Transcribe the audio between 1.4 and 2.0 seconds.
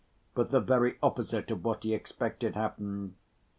of what he